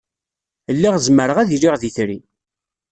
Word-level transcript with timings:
Lliɣ 0.75 0.95
zemreɣ 1.05 1.37
ad 1.39 1.49
iliɣ 1.55 1.75
d 1.81 1.83
itri. 1.89 2.17